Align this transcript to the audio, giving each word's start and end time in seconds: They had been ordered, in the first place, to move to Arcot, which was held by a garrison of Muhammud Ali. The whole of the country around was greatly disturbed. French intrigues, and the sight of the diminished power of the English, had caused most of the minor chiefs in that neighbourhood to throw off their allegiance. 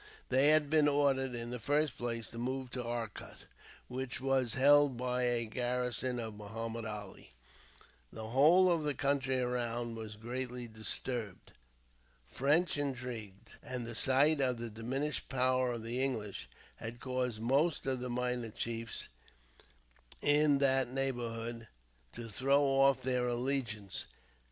They 0.29 0.47
had 0.47 0.67
been 0.67 0.87
ordered, 0.87 1.35
in 1.35 1.51
the 1.51 1.59
first 1.59 1.95
place, 1.95 2.31
to 2.31 2.39
move 2.39 2.71
to 2.71 2.83
Arcot, 2.83 3.45
which 3.87 4.19
was 4.19 4.55
held 4.55 4.97
by 4.97 5.25
a 5.25 5.45
garrison 5.45 6.19
of 6.19 6.33
Muhammud 6.33 6.85
Ali. 6.87 7.29
The 8.11 8.29
whole 8.29 8.71
of 8.71 8.81
the 8.81 8.95
country 8.95 9.37
around 9.39 9.93
was 9.95 10.15
greatly 10.15 10.67
disturbed. 10.67 11.51
French 12.25 12.79
intrigues, 12.79 13.51
and 13.61 13.85
the 13.85 13.93
sight 13.93 14.41
of 14.41 14.57
the 14.57 14.71
diminished 14.71 15.29
power 15.29 15.71
of 15.73 15.83
the 15.83 16.01
English, 16.03 16.49
had 16.77 16.99
caused 16.99 17.39
most 17.39 17.85
of 17.85 17.99
the 17.99 18.09
minor 18.09 18.49
chiefs 18.49 19.07
in 20.19 20.57
that 20.57 20.87
neighbourhood 20.91 21.67
to 22.13 22.27
throw 22.27 22.63
off 22.63 23.03
their 23.03 23.27
allegiance. 23.27 24.05